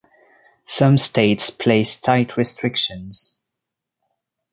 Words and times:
Some 0.65 0.97
states 0.97 1.51
place 1.51 1.95
tight 1.95 2.35
restrictions. 2.35 3.37